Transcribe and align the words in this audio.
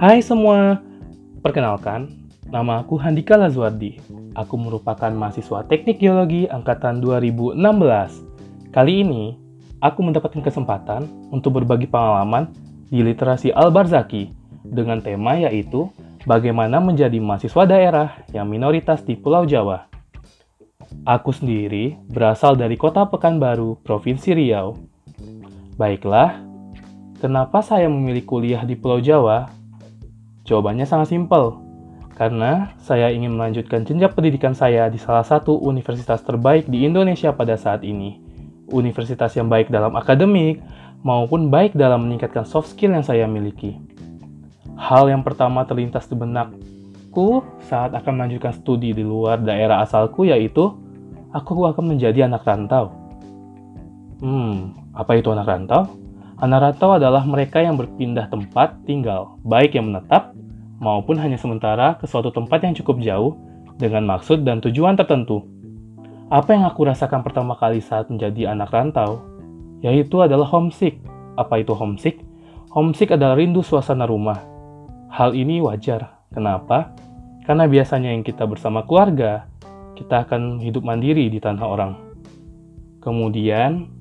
Hai 0.00 0.24
semua, 0.24 0.80
perkenalkan, 1.44 2.08
nama 2.48 2.80
aku 2.80 2.96
Handika 2.96 3.36
Lazwardi. 3.36 4.00
Aku 4.32 4.56
merupakan 4.56 5.12
mahasiswa 5.12 5.60
Teknik 5.68 6.00
Geologi 6.00 6.48
angkatan 6.48 7.04
2016. 7.04 8.72
Kali 8.72 9.04
ini, 9.04 9.36
aku 9.76 10.00
mendapatkan 10.00 10.40
kesempatan 10.40 11.04
untuk 11.28 11.60
berbagi 11.60 11.84
pengalaman 11.84 12.48
di 12.88 13.04
literasi 13.04 13.52
Al-Barzaki 13.52 14.32
dengan 14.64 15.04
tema 15.04 15.36
yaitu 15.36 15.92
bagaimana 16.24 16.80
menjadi 16.80 17.20
mahasiswa 17.20 17.68
daerah 17.68 18.24
yang 18.32 18.48
minoritas 18.48 19.04
di 19.04 19.20
Pulau 19.20 19.44
Jawa. 19.44 19.84
Aku 21.04 21.28
sendiri 21.28 22.00
berasal 22.08 22.56
dari 22.56 22.80
kota 22.80 23.04
Pekanbaru, 23.04 23.76
Provinsi 23.84 24.32
Riau. 24.32 24.80
Baiklah, 25.76 26.40
kenapa 27.20 27.60
saya 27.60 27.84
memilih 27.92 28.24
kuliah 28.24 28.64
di 28.64 28.80
Pulau 28.80 28.96
Jawa 28.96 29.59
Jawabannya 30.50 30.82
sangat 30.82 31.14
simpel, 31.14 31.62
karena 32.18 32.74
saya 32.82 33.14
ingin 33.14 33.38
melanjutkan 33.38 33.86
jenjang 33.86 34.10
pendidikan 34.10 34.50
saya 34.50 34.90
di 34.90 34.98
salah 34.98 35.22
satu 35.22 35.54
universitas 35.62 36.26
terbaik 36.26 36.66
di 36.66 36.82
Indonesia 36.82 37.30
pada 37.30 37.54
saat 37.54 37.86
ini. 37.86 38.18
Universitas 38.66 39.30
yang 39.38 39.46
baik 39.46 39.70
dalam 39.70 39.94
akademik 39.94 40.58
maupun 41.06 41.54
baik 41.54 41.78
dalam 41.78 42.02
meningkatkan 42.02 42.42
soft 42.42 42.74
skill 42.74 42.98
yang 42.98 43.06
saya 43.06 43.30
miliki. 43.30 43.78
Hal 44.74 45.06
yang 45.06 45.22
pertama 45.22 45.62
terlintas 45.62 46.10
di 46.10 46.18
benakku 46.18 47.46
saat 47.70 47.94
akan 47.94 48.18
melanjutkan 48.18 48.50
studi 48.50 48.90
di 48.90 49.06
luar 49.06 49.38
daerah 49.38 49.86
asalku 49.86 50.26
yaitu 50.26 50.74
aku 51.30 51.62
akan 51.62 51.94
menjadi 51.94 52.26
anak 52.26 52.42
rantau. 52.42 52.90
Hmm, 54.18 54.74
apa 54.98 55.14
itu 55.14 55.30
anak 55.30 55.46
rantau? 55.46 55.99
Anak 56.40 56.72
rantau 56.72 56.96
adalah 56.96 57.20
mereka 57.28 57.60
yang 57.60 57.76
berpindah 57.76 58.32
tempat 58.32 58.72
tinggal, 58.88 59.36
baik 59.44 59.76
yang 59.76 59.92
menetap 59.92 60.32
maupun 60.80 61.20
hanya 61.20 61.36
sementara 61.36 62.00
ke 62.00 62.08
suatu 62.08 62.32
tempat 62.32 62.64
yang 62.64 62.72
cukup 62.72 62.96
jauh 63.04 63.36
dengan 63.76 64.08
maksud 64.08 64.40
dan 64.40 64.56
tujuan 64.64 64.96
tertentu. 64.96 65.44
Apa 66.32 66.56
yang 66.56 66.64
aku 66.64 66.88
rasakan 66.88 67.20
pertama 67.20 67.60
kali 67.60 67.84
saat 67.84 68.08
menjadi 68.08 68.56
anak 68.56 68.72
rantau, 68.72 69.20
yaitu 69.84 70.24
adalah 70.24 70.48
homesick. 70.48 70.96
Apa 71.36 71.60
itu 71.60 71.76
homesick? 71.76 72.24
Homesick 72.72 73.12
adalah 73.12 73.36
rindu 73.36 73.60
suasana 73.60 74.08
rumah. 74.08 74.40
Hal 75.12 75.36
ini 75.36 75.60
wajar. 75.60 76.24
Kenapa? 76.32 76.96
Karena 77.44 77.68
biasanya 77.68 78.16
yang 78.16 78.24
kita 78.24 78.48
bersama 78.48 78.80
keluarga, 78.88 79.44
kita 79.92 80.24
akan 80.24 80.56
hidup 80.64 80.88
mandiri 80.88 81.28
di 81.28 81.36
tanah 81.36 81.66
orang. 81.68 81.92
Kemudian, 83.04 83.99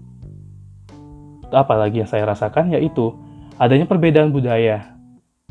apa 1.50 1.73
lagi 1.75 2.02
yang 2.03 2.09
saya 2.09 2.25
rasakan 2.25 2.73
yaitu 2.73 3.14
adanya 3.59 3.86
perbedaan 3.89 4.31
budaya. 4.31 4.95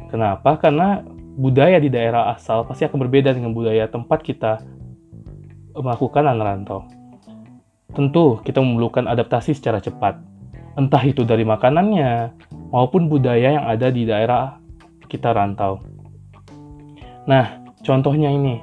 Kenapa? 0.09 0.57
Karena 0.57 1.03
budaya 1.39 1.79
di 1.79 1.91
daerah 1.91 2.35
asal 2.35 2.67
pasti 2.67 2.87
akan 2.87 2.99
berbeda 3.07 3.31
dengan 3.31 3.55
budaya 3.55 3.87
tempat 3.87 4.23
kita 4.23 4.63
melakukan 5.79 6.27
rantau. 6.27 6.87
Tentu, 7.95 8.39
kita 8.43 8.59
memerlukan 8.63 9.07
adaptasi 9.07 9.55
secara 9.55 9.79
cepat. 9.83 10.19
Entah 10.79 11.03
itu 11.03 11.27
dari 11.27 11.43
makanannya, 11.43 12.31
maupun 12.71 13.11
budaya 13.11 13.59
yang 13.59 13.67
ada 13.67 13.91
di 13.91 14.07
daerah 14.07 14.61
kita 15.09 15.33
rantau. 15.35 15.83
Nah, 17.27 17.65
contohnya 17.83 18.31
ini. 18.31 18.61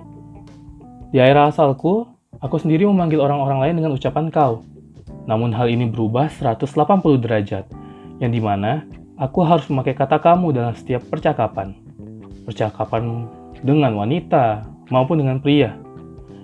Di 1.11 1.19
daerah 1.19 1.49
asalku, 1.49 2.05
aku 2.39 2.55
sendiri 2.59 2.85
memanggil 2.87 3.19
orang-orang 3.19 3.59
lain 3.65 3.75
dengan 3.81 3.91
ucapan 3.95 4.29
kau. 4.29 4.63
Namun 5.25 5.53
hal 5.53 5.69
ini 5.69 5.89
berubah 5.89 6.29
180 6.29 7.21
derajat, 7.21 7.65
yang 8.21 8.31
di 8.31 8.41
mana 8.41 8.85
aku 9.17 9.41
harus 9.41 9.65
memakai 9.67 9.97
kata 9.97 10.21
kamu 10.21 10.53
dalam 10.53 10.73
setiap 10.77 11.01
percakapan 11.09 11.85
percakapan 12.45 13.25
dengan 13.65 13.97
wanita 13.97 14.63
maupun 14.93 15.19
dengan 15.19 15.41
pria. 15.41 15.73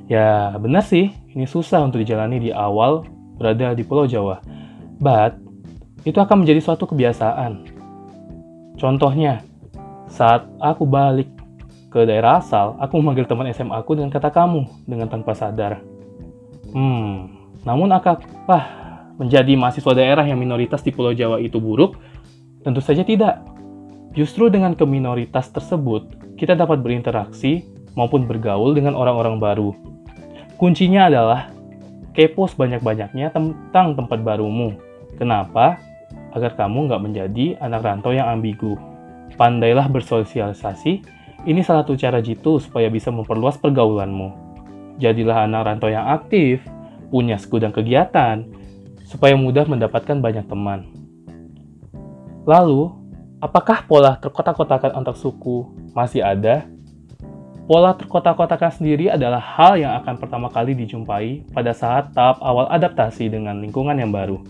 Ya, 0.09 0.52
benar 0.58 0.84
sih, 0.84 1.14
ini 1.31 1.46
susah 1.47 1.86
untuk 1.86 2.02
dijalani 2.02 2.41
di 2.41 2.52
awal 2.52 3.06
berada 3.38 3.78
di 3.78 3.86
Pulau 3.86 4.09
Jawa. 4.09 4.41
But, 4.97 5.38
itu 6.03 6.18
akan 6.18 6.44
menjadi 6.44 6.59
suatu 6.59 6.90
kebiasaan. 6.90 7.70
Contohnya, 8.75 9.46
saat 10.09 10.50
aku 10.58 10.84
balik 10.90 11.30
ke 11.94 12.03
daerah 12.03 12.41
asal, 12.41 12.75
aku 12.81 12.97
memanggil 13.00 13.30
teman 13.30 13.47
SMA 13.53 13.78
aku 13.78 13.96
dengan 13.96 14.09
kata 14.12 14.34
kamu, 14.34 14.66
dengan 14.90 15.08
tanpa 15.08 15.38
sadar. 15.38 15.80
Hmm, 16.74 17.21
namun 17.61 17.94
apakah 17.94 18.81
menjadi 19.22 19.53
mahasiswa 19.53 19.94
daerah 19.94 20.25
yang 20.25 20.41
minoritas 20.41 20.81
di 20.81 20.89
Pulau 20.89 21.13
Jawa 21.13 21.38
itu 21.38 21.61
buruk? 21.61 21.97
Tentu 22.66 22.81
saja 22.81 23.05
tidak. 23.05 23.41
Justru 24.17 24.49
dengan 24.49 24.73
keminoritas 24.73 25.53
tersebut, 25.53 26.35
kita 26.35 26.57
dapat 26.57 26.81
berinteraksi 26.81 27.63
maupun 27.94 28.25
bergaul 28.25 28.73
dengan 28.73 28.97
orang-orang 28.97 29.38
baru. 29.38 29.72
Kuncinya 30.57 31.07
adalah 31.07 31.53
kepo 32.11 32.49
sebanyak-banyaknya 32.49 33.31
tentang 33.31 33.95
tempat 33.95 34.19
barumu. 34.25 34.75
Kenapa? 35.16 35.79
Agar 36.33 36.57
kamu 36.57 36.91
nggak 36.91 37.01
menjadi 37.01 37.45
anak 37.61 37.81
rantau 37.85 38.11
yang 38.11 38.28
ambigu. 38.28 38.75
Pandailah 39.39 39.88
bersosialisasi, 39.88 41.01
ini 41.47 41.61
salah 41.63 41.88
satu 41.88 41.95
cara 41.95 42.19
jitu 42.19 42.59
supaya 42.59 42.91
bisa 42.91 43.09
memperluas 43.09 43.57
pergaulanmu. 43.57 44.33
Jadilah 44.99 45.47
anak 45.47 45.61
rantau 45.66 45.89
yang 45.89 46.05
aktif, 46.09 46.61
punya 47.11 47.35
segudang 47.35 47.75
kegiatan, 47.75 48.47
supaya 49.03 49.35
mudah 49.35 49.67
mendapatkan 49.67 50.17
banyak 50.23 50.47
teman. 50.47 50.88
Lalu, 52.47 53.01
Apakah 53.41 53.89
pola 53.89 54.22
terkotak-kotakan 54.22 54.94
antar 54.94 55.17
suku 55.17 55.66
masih 55.97 56.22
ada? 56.22 56.61
Pola 57.66 57.97
terkotak-kotakan 57.97 58.69
sendiri 58.69 59.09
adalah 59.09 59.41
hal 59.41 59.81
yang 59.81 59.97
akan 59.97 60.22
pertama 60.22 60.45
kali 60.53 60.77
dijumpai 60.77 61.49
pada 61.49 61.73
saat 61.73 62.13
tahap 62.13 62.38
awal 62.38 62.69
adaptasi 62.69 63.33
dengan 63.33 63.57
lingkungan 63.57 63.97
yang 63.97 64.13
baru, 64.13 64.45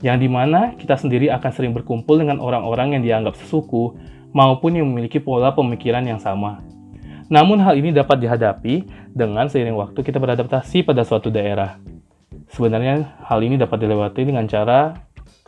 yang 0.00 0.16
di 0.16 0.24
mana 0.24 0.72
kita 0.72 0.96
sendiri 0.96 1.28
akan 1.28 1.50
sering 1.52 1.76
berkumpul 1.76 2.16
dengan 2.16 2.40
orang-orang 2.40 2.96
yang 2.96 3.02
dianggap 3.04 3.36
sesuku 3.36 3.92
maupun 4.32 4.72
yang 4.72 4.88
memiliki 4.88 5.20
pola 5.20 5.52
pemikiran 5.52 6.08
yang 6.08 6.16
sama. 6.16 6.64
Namun 7.28 7.60
hal 7.60 7.76
ini 7.76 7.92
dapat 7.92 8.24
dihadapi 8.24 8.88
dengan 9.12 9.52
seiring 9.52 9.76
waktu 9.76 10.00
kita 10.00 10.16
beradaptasi 10.16 10.80
pada 10.80 11.04
suatu 11.04 11.28
daerah. 11.28 11.89
Sebenarnya 12.50 13.22
hal 13.30 13.38
ini 13.46 13.54
dapat 13.54 13.78
dilewati 13.86 14.26
dengan 14.26 14.46
cara 14.50 14.94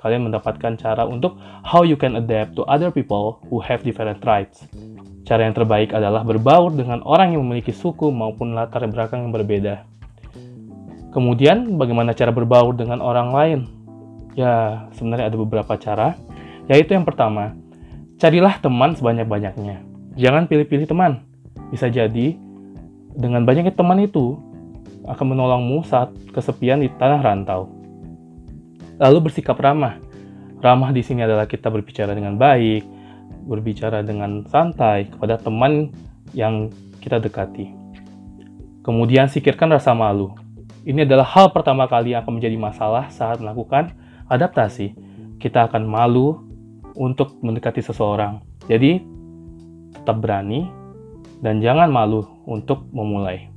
kalian 0.03 0.27
mendapatkan 0.27 0.75
cara 0.83 1.07
untuk 1.07 1.39
how 1.63 1.87
you 1.87 1.95
can 1.95 2.19
adapt 2.19 2.59
to 2.59 2.67
other 2.67 2.91
people 2.91 3.39
who 3.47 3.63
have 3.63 3.87
different 3.87 4.19
tribes. 4.19 4.67
Cara 5.23 5.47
yang 5.47 5.55
terbaik 5.55 5.95
adalah 5.95 6.27
berbaur 6.27 6.75
dengan 6.75 6.99
orang 7.07 7.39
yang 7.39 7.47
memiliki 7.47 7.71
suku 7.71 8.11
maupun 8.11 8.59
latar 8.59 8.83
belakang 8.91 9.31
yang 9.31 9.33
berbeda. 9.33 9.87
Kemudian, 11.15 11.79
bagaimana 11.79 12.11
cara 12.19 12.35
berbaur 12.35 12.75
dengan 12.75 12.99
orang 12.99 13.31
lain? 13.31 13.61
Ya, 14.35 14.89
sebenarnya 14.99 15.31
ada 15.31 15.39
beberapa 15.39 15.77
cara, 15.79 16.19
yaitu 16.67 16.99
yang 16.99 17.07
pertama, 17.07 17.55
carilah 18.19 18.59
teman 18.59 18.99
sebanyak-banyaknya. 18.99 19.87
Jangan 20.19 20.51
pilih-pilih 20.51 20.91
teman. 20.91 21.23
Bisa 21.71 21.87
jadi, 21.93 22.35
dengan 23.13 23.45
banyaknya 23.47 23.77
teman 23.77 24.03
itu 24.03 24.41
akan 25.07 25.27
menolongmu 25.35 25.83
saat 25.87 26.15
kesepian 26.31 26.83
di 26.83 26.91
tanah 26.95 27.21
rantau. 27.23 27.71
Lalu 29.03 29.31
bersikap 29.31 29.59
ramah. 29.59 29.99
Ramah 30.63 30.95
di 30.95 31.03
sini 31.03 31.27
adalah 31.27 31.51
kita 31.51 31.67
berbicara 31.67 32.15
dengan 32.15 32.39
baik, 32.39 32.87
berbicara 33.51 34.07
dengan 34.07 34.47
santai 34.47 35.11
kepada 35.11 35.39
teman 35.39 35.91
yang 36.33 36.71
kita 37.03 37.19
dekati. 37.19 37.67
Kemudian 38.87 39.27
sikirkan 39.27 39.75
rasa 39.75 39.95
malu. 39.95 40.35
Ini 40.83 41.07
adalah 41.07 41.27
hal 41.27 41.55
pertama 41.55 41.87
kali 41.87 42.15
yang 42.15 42.27
akan 42.27 42.43
menjadi 42.43 42.59
masalah 42.59 43.11
saat 43.11 43.39
melakukan 43.39 43.95
adaptasi. 44.27 44.95
Kita 45.39 45.71
akan 45.71 45.87
malu 45.87 46.43
untuk 46.95 47.39
mendekati 47.43 47.83
seseorang. 47.83 48.43
Jadi, 48.67 49.03
tetap 49.95 50.19
berani 50.23 50.67
dan 51.43 51.63
jangan 51.63 51.91
malu 51.91 52.27
untuk 52.47 52.87
memulai. 52.91 53.52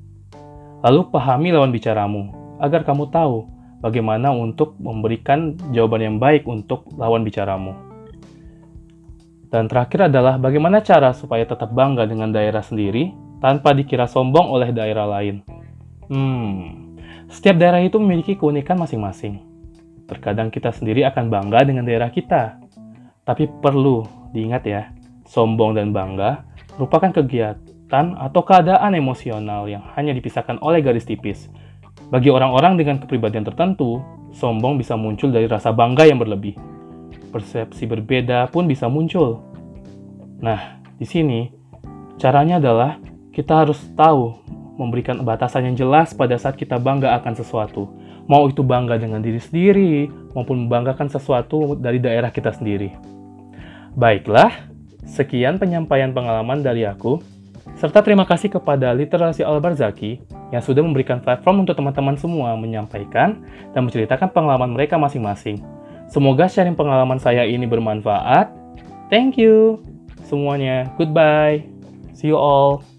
Lalu 0.86 1.10
pahami 1.10 1.50
lawan 1.50 1.74
bicaramu 1.74 2.30
agar 2.62 2.86
kamu 2.86 3.10
tahu 3.10 3.50
bagaimana 3.82 4.30
untuk 4.30 4.78
memberikan 4.78 5.58
jawaban 5.74 6.02
yang 6.06 6.18
baik 6.22 6.46
untuk 6.46 6.86
lawan 6.94 7.26
bicaramu. 7.26 7.74
Dan 9.50 9.66
terakhir 9.66 10.14
adalah 10.14 10.38
bagaimana 10.38 10.86
cara 10.86 11.10
supaya 11.18 11.42
tetap 11.42 11.74
bangga 11.74 12.06
dengan 12.06 12.30
daerah 12.30 12.62
sendiri 12.62 13.10
tanpa 13.42 13.74
dikira 13.74 14.06
sombong 14.06 14.46
oleh 14.46 14.70
daerah 14.70 15.10
lain. 15.10 15.42
Hmm, 16.06 16.94
setiap 17.34 17.58
daerah 17.58 17.82
itu 17.82 17.98
memiliki 17.98 18.38
keunikan 18.38 18.78
masing-masing. 18.78 19.42
Terkadang 20.06 20.54
kita 20.54 20.70
sendiri 20.70 21.02
akan 21.10 21.34
bangga 21.34 21.66
dengan 21.66 21.82
daerah 21.82 22.14
kita. 22.14 22.62
Tapi 23.26 23.50
perlu 23.58 24.06
diingat 24.38 24.62
ya, 24.70 24.94
sombong 25.26 25.82
dan 25.82 25.90
bangga 25.90 26.46
merupakan 26.78 27.10
kegiatan 27.10 27.74
atau 27.92 28.42
keadaan 28.44 28.98
emosional 28.98 29.70
yang 29.70 29.86
hanya 29.96 30.12
dipisahkan 30.12 30.60
oleh 30.60 30.84
garis 30.84 31.08
tipis 31.08 31.48
bagi 32.12 32.30
orang-orang 32.30 32.78
dengan 32.78 33.02
kepribadian 33.02 33.42
tertentu, 33.42 33.98
sombong 34.30 34.78
bisa 34.78 34.94
muncul 34.94 35.34
dari 35.34 35.50
rasa 35.50 35.74
bangga 35.74 36.06
yang 36.06 36.22
berlebih. 36.22 36.54
Persepsi 37.34 37.90
berbeda 37.90 38.46
pun 38.54 38.70
bisa 38.70 38.86
muncul. 38.86 39.42
Nah, 40.40 40.78
Di 40.96 41.04
sini, 41.04 41.52
caranya 42.16 42.56
adalah 42.56 42.96
kita 43.36 43.68
harus 43.68 43.84
tahu 44.00 44.32
memberikan 44.80 45.20
batasan 45.28 45.68
yang 45.68 45.76
jelas 45.76 46.16
pada 46.16 46.40
saat 46.40 46.56
kita 46.56 46.80
bangga 46.80 47.20
akan 47.20 47.36
sesuatu. 47.36 47.92
Mau 48.32 48.48
itu 48.48 48.64
bangga 48.64 48.96
dengan 48.96 49.20
diri 49.20 49.44
sendiri, 49.44 50.08
maupun 50.32 50.66
membanggakan 50.66 51.12
sesuatu 51.12 51.76
dari 51.76 52.00
daerah 52.00 52.32
kita 52.32 52.56
sendiri. 52.56 52.96
Baiklah, 53.92 54.72
sekian 55.04 55.60
penyampaian 55.60 56.16
pengalaman 56.16 56.64
dari 56.64 56.88
aku. 56.88 57.20
Serta 57.74 58.06
terima 58.06 58.30
kasih 58.30 58.54
kepada 58.54 58.94
Literasi 58.94 59.42
Al-Barzaki 59.42 60.22
yang 60.54 60.62
sudah 60.62 60.86
memberikan 60.86 61.18
platform 61.18 61.66
untuk 61.66 61.74
teman-teman 61.74 62.14
semua 62.16 62.54
menyampaikan 62.54 63.42
dan 63.74 63.82
menceritakan 63.84 64.30
pengalaman 64.30 64.78
mereka 64.78 65.02
masing-masing. 65.02 65.60
Semoga 66.06 66.46
sharing 66.46 66.78
pengalaman 66.78 67.18
saya 67.18 67.44
ini 67.50 67.66
bermanfaat. 67.66 68.54
Thank 69.10 69.42
you 69.42 69.82
semuanya. 70.30 70.94
Goodbye. 70.96 71.66
See 72.14 72.30
you 72.30 72.38
all. 72.38 72.95